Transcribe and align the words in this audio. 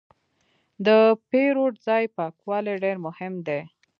د 0.85 0.87
پیرود 1.29 1.75
ځای 1.87 2.03
پاکوالی 2.17 2.75
ډېر 2.83 2.97
مهم 3.05 3.33
دی. 3.47 3.61